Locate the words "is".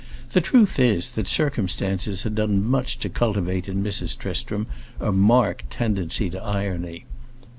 0.79-1.09